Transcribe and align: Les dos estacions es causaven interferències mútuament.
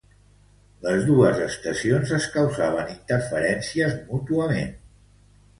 Les 0.85 1.03
dos 1.09 1.41
estacions 1.49 2.13
es 2.19 2.27
causaven 2.37 2.91
interferències 2.97 3.95
mútuament. 4.11 4.77